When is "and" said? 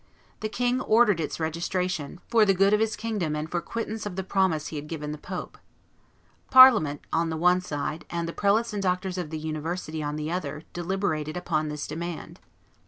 3.35-3.47, 8.09-8.27, 8.73-8.81